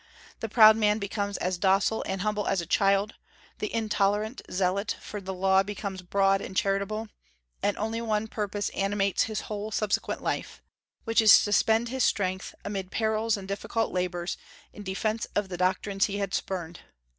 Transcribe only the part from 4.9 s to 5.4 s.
for the